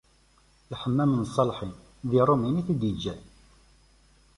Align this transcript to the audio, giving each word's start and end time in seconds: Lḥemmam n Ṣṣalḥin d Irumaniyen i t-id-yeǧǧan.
Lḥemmam 0.71 1.11
n 1.15 1.23
Ṣṣalḥin 1.29 1.73
d 2.09 2.11
Irumaniyen 2.19 2.59
i 2.61 2.63
t-id-yeǧǧan. 2.67 3.19